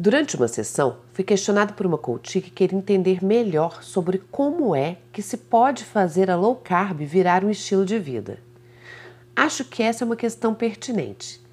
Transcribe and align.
Durante 0.00 0.36
uma 0.36 0.46
sessão, 0.46 0.98
fui 1.12 1.24
questionado 1.24 1.72
por 1.72 1.84
uma 1.84 1.98
coach 1.98 2.40
que 2.40 2.52
queria 2.52 2.78
entender 2.78 3.20
melhor 3.20 3.82
sobre 3.82 4.18
como 4.30 4.72
é 4.72 4.98
que 5.10 5.20
se 5.20 5.36
pode 5.36 5.84
fazer 5.84 6.30
a 6.30 6.36
low 6.36 6.54
carb 6.54 7.00
virar 7.00 7.44
um 7.44 7.50
estilo 7.50 7.84
de 7.84 7.98
vida. 7.98 8.38
Acho 9.34 9.64
que 9.64 9.82
essa 9.82 10.04
é 10.04 10.06
uma 10.06 10.14
questão 10.14 10.54
pertinente. 10.54 11.44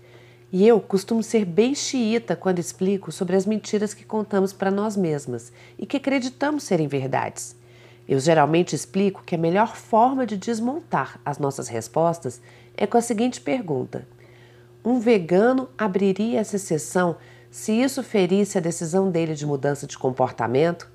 E 0.52 0.68
eu 0.68 0.80
costumo 0.80 1.24
ser 1.24 1.44
bem 1.44 1.74
xiita 1.74 2.36
quando 2.36 2.60
explico 2.60 3.12
sobre 3.12 3.36
as 3.36 3.48
mentiras 3.48 3.96
que 3.96 4.06
contamos 4.06 4.54
para 4.54 4.70
nós 4.70 4.96
mesmas 4.96 5.52
e 5.76 5.88
que 5.88 5.98
acreditamos 5.98 6.66
serem 6.66 6.88
verdades. 6.88 7.56
Eu 8.08 8.20
geralmente 8.20 8.76
explico 8.76 9.24
que 9.26 9.34
a 9.34 9.40
melhor 9.40 9.76
forma 9.76 10.24
de 10.24 10.38
desmontar 10.38 11.20
as 11.26 11.40
nossas 11.40 11.68
respostas 11.68 12.40
é 12.78 12.86
com 12.86 12.96
a 12.96 13.02
seguinte 13.02 13.42
pergunta: 13.42 14.08
Um 14.86 15.00
vegano 15.00 15.68
abriria 15.76 16.42
essa 16.42 16.60
sessão 16.60 17.18
se 17.56 17.72
isso 17.72 18.04
ferisse 18.04 18.58
a 18.58 18.62
decisão 18.62 19.10
dele 19.10 19.34
de 19.34 19.46
mudança 19.46 19.88
de 19.88 19.98
comportamento? 19.98 20.92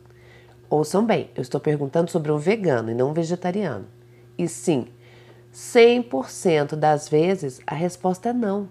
Ouçam 0.68 1.06
bem, 1.06 1.30
eu 1.34 1.40
estou 1.40 1.58
perguntando 1.58 2.10
sobre 2.10 2.30
um 2.30 2.36
vegano 2.36 2.90
e 2.90 2.94
não 2.94 3.08
um 3.08 3.14
vegetariano. 3.14 3.86
E 4.36 4.46
sim, 4.46 4.88
100% 5.54 6.76
das 6.76 7.08
vezes 7.08 7.62
a 7.66 7.74
resposta 7.74 8.28
é 8.28 8.32
não, 8.34 8.68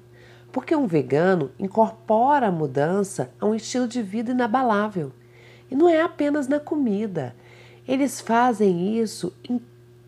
porque 0.51 0.75
um 0.75 0.85
vegano 0.85 1.49
incorpora 1.57 2.49
a 2.49 2.51
mudança 2.51 3.31
a 3.41 3.47
um 3.47 3.55
estilo 3.55 3.87
de 3.87 4.03
vida 4.03 4.33
inabalável. 4.33 5.11
E 5.67 5.73
não 5.73 5.89
é 5.89 5.99
apenas 5.99 6.47
na 6.47 6.59
comida. 6.59 7.35
Eles 7.87 8.21
fazem 8.21 8.99
isso 8.99 9.33
em 9.49 9.59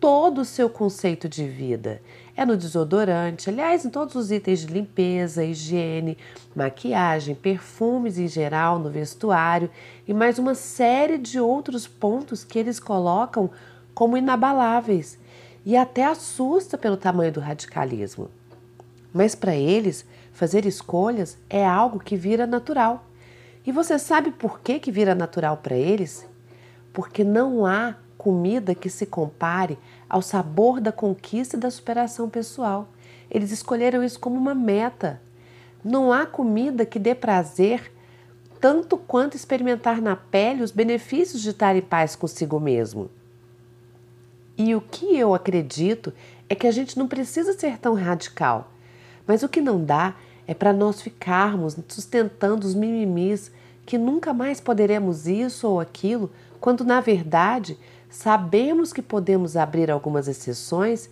todo 0.02 0.40
o 0.40 0.44
seu 0.44 0.68
conceito 0.68 1.28
de 1.28 1.46
vida. 1.46 2.02
É 2.36 2.44
no 2.44 2.56
desodorante, 2.56 3.48
aliás, 3.48 3.84
em 3.84 3.88
todos 3.88 4.16
os 4.16 4.32
itens 4.32 4.66
de 4.66 4.66
limpeza, 4.66 5.44
higiene, 5.44 6.18
maquiagem, 6.56 7.36
perfumes 7.36 8.18
em 8.18 8.26
geral, 8.26 8.80
no 8.80 8.90
vestuário 8.90 9.70
e 10.06 10.12
mais 10.12 10.40
uma 10.40 10.56
série 10.56 11.18
de 11.18 11.38
outros 11.38 11.86
pontos 11.86 12.42
que 12.42 12.58
eles 12.58 12.80
colocam 12.80 13.48
como 13.94 14.16
inabaláveis 14.16 15.20
e 15.64 15.76
até 15.76 16.04
assusta 16.04 16.76
pelo 16.76 16.96
tamanho 16.96 17.30
do 17.30 17.38
radicalismo. 17.38 18.28
Mas 19.14 19.36
para 19.36 19.54
eles, 19.54 20.04
fazer 20.32 20.66
escolhas 20.66 21.38
é 21.48 21.64
algo 21.64 22.00
que 22.00 22.16
vira 22.16 22.44
natural. 22.44 23.06
E 23.64 23.70
você 23.70 24.00
sabe 24.00 24.32
por 24.32 24.58
que, 24.62 24.80
que 24.80 24.90
vira 24.90 25.14
natural 25.14 25.58
para 25.58 25.76
eles? 25.76 26.26
Porque 26.92 27.22
não 27.22 27.64
há 27.64 27.94
comida 28.22 28.72
que 28.72 28.88
se 28.88 29.04
compare 29.04 29.76
ao 30.08 30.22
sabor 30.22 30.80
da 30.80 30.92
conquista 30.92 31.56
e 31.56 31.60
da 31.60 31.72
superação 31.72 32.30
pessoal. 32.30 32.88
Eles 33.28 33.50
escolheram 33.50 34.04
isso 34.04 34.20
como 34.20 34.36
uma 34.36 34.54
meta. 34.54 35.20
Não 35.84 36.12
há 36.12 36.24
comida 36.24 36.86
que 36.86 37.00
dê 37.00 37.16
prazer 37.16 37.90
tanto 38.60 38.96
quanto 38.96 39.36
experimentar 39.36 40.00
na 40.00 40.14
pele 40.14 40.62
os 40.62 40.70
benefícios 40.70 41.42
de 41.42 41.50
estar 41.50 41.74
em 41.74 41.82
paz 41.82 42.14
consigo 42.14 42.60
mesmo. 42.60 43.10
E 44.56 44.72
o 44.76 44.80
que 44.80 45.16
eu 45.16 45.34
acredito 45.34 46.12
é 46.48 46.54
que 46.54 46.68
a 46.68 46.70
gente 46.70 46.96
não 46.96 47.08
precisa 47.08 47.58
ser 47.58 47.76
tão 47.76 47.94
radical, 47.94 48.70
mas 49.26 49.42
o 49.42 49.48
que 49.48 49.60
não 49.60 49.84
dá 49.84 50.14
é 50.46 50.54
para 50.54 50.72
nós 50.72 51.02
ficarmos 51.02 51.76
sustentando 51.88 52.64
os 52.64 52.74
mimimis 52.74 53.50
que 53.84 53.98
nunca 53.98 54.32
mais 54.32 54.60
poderemos 54.60 55.26
isso 55.26 55.66
ou 55.66 55.80
aquilo, 55.80 56.30
quando 56.60 56.84
na 56.84 57.00
verdade 57.00 57.76
sabemos 58.12 58.92
que 58.92 59.00
podemos 59.00 59.56
abrir 59.56 59.90
algumas 59.90 60.28
exceções 60.28 61.08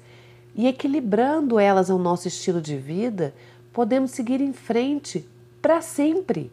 e 0.54 0.68
equilibrando 0.68 1.58
elas 1.58 1.90
ao 1.90 1.98
nosso 1.98 2.28
estilo 2.28 2.60
de 2.60 2.76
vida, 2.76 3.34
podemos 3.72 4.10
seguir 4.10 4.40
em 4.42 4.52
frente 4.52 5.26
para 5.62 5.80
sempre. 5.80 6.52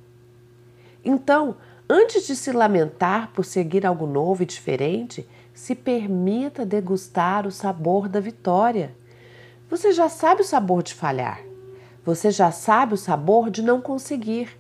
Então, 1.04 1.58
antes 1.89 2.26
de 2.26 2.34
se 2.34 2.54
lamentar 2.54 3.32
por 3.33 3.44
seguir 3.44 3.86
algo 3.86 4.08
novo 4.08 4.44
e 4.44 4.45
diferente, 4.45 5.27
se 5.54 5.76
permita 5.76 6.66
degustar 6.66 7.45
o 7.45 7.52
sabor 7.52 8.08
da 8.08 8.21
vitória. 8.21 8.95
Você 9.70 9.92
já 9.92 10.08
sabe 10.08 10.42
o 10.42 10.45
sabor 10.45 10.82
de 10.82 10.94
falhar. 10.94 11.42
Você 12.05 12.32
já 12.32 12.52
sabe 12.52 12.94
o 12.94 12.98
sabor 12.98 13.50
de 13.50 13.61
não 13.61 13.82
conseguir. 13.82 14.58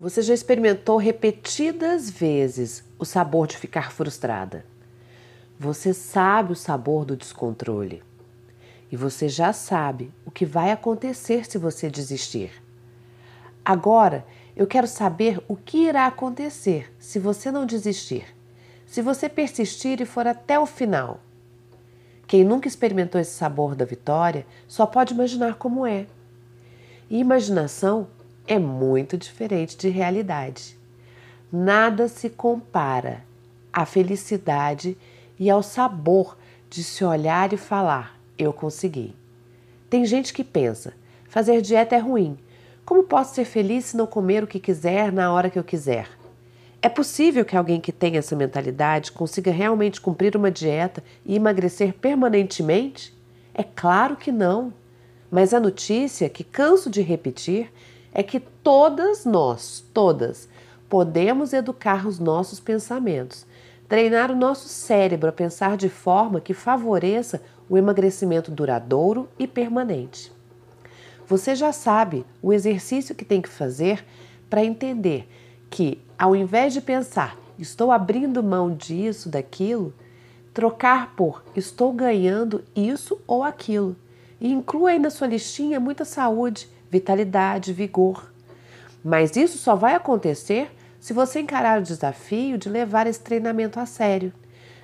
Você 0.00 0.22
já 0.22 0.34
experimentou 0.34 0.96
repetidas 0.96 2.10
vezes 2.10 2.82
o 2.98 3.04
sabor 3.04 3.46
de 3.46 3.56
ficar 3.56 3.92
frustrada. 3.92 4.64
Você 5.62 5.92
sabe 5.92 6.52
o 6.54 6.56
sabor 6.56 7.04
do 7.04 7.14
descontrole. 7.14 8.02
E 8.90 8.96
você 8.96 9.28
já 9.28 9.52
sabe 9.52 10.10
o 10.24 10.30
que 10.30 10.46
vai 10.46 10.72
acontecer 10.72 11.44
se 11.44 11.58
você 11.58 11.90
desistir. 11.90 12.50
Agora, 13.62 14.26
eu 14.56 14.66
quero 14.66 14.86
saber 14.86 15.38
o 15.46 15.54
que 15.54 15.84
irá 15.86 16.06
acontecer 16.06 16.90
se 16.98 17.18
você 17.18 17.52
não 17.52 17.66
desistir, 17.66 18.24
se 18.86 19.02
você 19.02 19.28
persistir 19.28 20.00
e 20.00 20.06
for 20.06 20.26
até 20.26 20.58
o 20.58 20.64
final. 20.64 21.20
Quem 22.26 22.42
nunca 22.42 22.66
experimentou 22.66 23.20
esse 23.20 23.32
sabor 23.32 23.74
da 23.74 23.84
vitória 23.84 24.46
só 24.66 24.86
pode 24.86 25.12
imaginar 25.12 25.56
como 25.56 25.86
é. 25.86 26.06
E 27.10 27.18
imaginação 27.18 28.08
é 28.46 28.58
muito 28.58 29.14
diferente 29.18 29.76
de 29.76 29.90
realidade. 29.90 30.78
Nada 31.52 32.08
se 32.08 32.30
compara 32.30 33.22
à 33.70 33.84
felicidade 33.84 34.96
e 35.40 35.48
ao 35.48 35.62
sabor 35.62 36.36
de 36.68 36.84
se 36.84 37.02
olhar 37.02 37.52
e 37.54 37.56
falar: 37.56 38.20
eu 38.38 38.52
consegui. 38.52 39.16
Tem 39.88 40.04
gente 40.04 40.34
que 40.34 40.44
pensa: 40.44 40.92
fazer 41.28 41.62
dieta 41.62 41.96
é 41.96 41.98
ruim. 41.98 42.38
Como 42.84 43.04
posso 43.04 43.34
ser 43.34 43.46
feliz 43.46 43.86
se 43.86 43.96
não 43.96 44.06
comer 44.06 44.44
o 44.44 44.46
que 44.46 44.60
quiser 44.60 45.10
na 45.10 45.32
hora 45.32 45.48
que 45.48 45.58
eu 45.58 45.64
quiser? 45.64 46.08
É 46.82 46.88
possível 46.88 47.44
que 47.44 47.56
alguém 47.56 47.80
que 47.80 47.92
tenha 47.92 48.18
essa 48.18 48.34
mentalidade 48.34 49.12
consiga 49.12 49.50
realmente 49.50 50.00
cumprir 50.00 50.36
uma 50.36 50.50
dieta 50.50 51.02
e 51.24 51.36
emagrecer 51.36 51.92
permanentemente? 51.94 53.14
É 53.54 53.62
claro 53.62 54.16
que 54.16 54.32
não. 54.32 54.72
Mas 55.30 55.54
a 55.54 55.60
notícia 55.60 56.28
que 56.28 56.42
canso 56.42 56.90
de 56.90 57.02
repetir 57.02 57.70
é 58.12 58.22
que 58.22 58.40
todas 58.40 59.24
nós, 59.24 59.84
todas, 59.94 60.48
podemos 60.88 61.52
educar 61.52 62.06
os 62.06 62.18
nossos 62.18 62.58
pensamentos 62.58 63.46
treinar 63.90 64.30
o 64.30 64.36
nosso 64.36 64.68
cérebro 64.68 65.28
a 65.28 65.32
pensar 65.32 65.76
de 65.76 65.88
forma 65.88 66.40
que 66.40 66.54
favoreça 66.54 67.42
o 67.68 67.76
emagrecimento 67.76 68.48
duradouro 68.48 69.28
e 69.36 69.48
permanente. 69.48 70.32
Você 71.26 71.56
já 71.56 71.72
sabe 71.72 72.24
o 72.40 72.52
exercício 72.52 73.16
que 73.16 73.24
tem 73.24 73.42
que 73.42 73.48
fazer 73.48 74.06
para 74.48 74.64
entender 74.64 75.28
que, 75.68 76.00
ao 76.16 76.36
invés 76.36 76.72
de 76.72 76.80
pensar 76.80 77.36
estou 77.58 77.90
abrindo 77.90 78.44
mão 78.44 78.72
disso, 78.72 79.28
daquilo, 79.28 79.92
trocar 80.54 81.16
por 81.16 81.42
estou 81.56 81.92
ganhando 81.92 82.62
isso 82.76 83.20
ou 83.26 83.42
aquilo. 83.42 83.96
E 84.40 84.52
inclua 84.52 84.90
aí 84.90 85.00
na 85.00 85.10
sua 85.10 85.26
listinha 85.26 85.80
muita 85.80 86.04
saúde, 86.04 86.68
vitalidade, 86.88 87.72
vigor. 87.72 88.32
Mas 89.02 89.34
isso 89.34 89.58
só 89.58 89.74
vai 89.74 89.96
acontecer 89.96 90.70
se 91.00 91.14
você 91.14 91.40
encarar 91.40 91.80
o 91.80 91.82
desafio 91.82 92.58
de 92.58 92.68
levar 92.68 93.06
esse 93.06 93.20
treinamento 93.20 93.80
a 93.80 93.86
sério, 93.86 94.32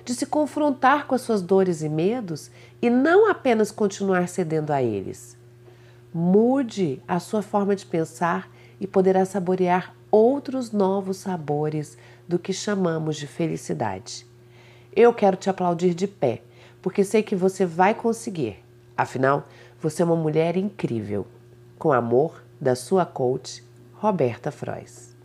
de 0.03 0.15
se 0.15 0.25
confrontar 0.25 1.05
com 1.05 1.13
as 1.13 1.21
suas 1.21 1.41
dores 1.41 1.83
e 1.83 1.89
medos 1.89 2.49
e 2.81 2.89
não 2.89 3.29
apenas 3.29 3.71
continuar 3.71 4.27
cedendo 4.27 4.71
a 4.71 4.81
eles. 4.81 5.37
Mude 6.13 7.01
a 7.07 7.19
sua 7.19 7.43
forma 7.43 7.75
de 7.75 7.85
pensar 7.85 8.49
e 8.79 8.87
poderá 8.87 9.25
saborear 9.25 9.93
outros 10.09 10.71
novos 10.71 11.17
sabores 11.17 11.97
do 12.27 12.39
que 12.39 12.51
chamamos 12.51 13.17
de 13.17 13.27
felicidade. 13.27 14.25
Eu 14.95 15.13
quero 15.13 15.37
te 15.37 15.49
aplaudir 15.49 15.93
de 15.93 16.07
pé, 16.07 16.41
porque 16.81 17.03
sei 17.03 17.21
que 17.21 17.35
você 17.35 17.65
vai 17.65 17.93
conseguir. 17.93 18.63
Afinal, 18.95 19.47
você 19.79 20.01
é 20.01 20.05
uma 20.05 20.15
mulher 20.15 20.57
incrível. 20.57 21.27
Com 21.77 21.91
amor, 21.91 22.43
da 22.59 22.75
sua 22.75 23.05
coach, 23.05 23.63
Roberta 23.93 24.49
Frois. 24.51 25.16